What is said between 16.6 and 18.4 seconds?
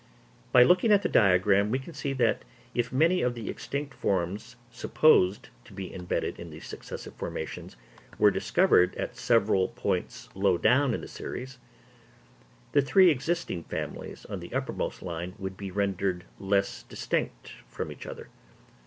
distinct from each other.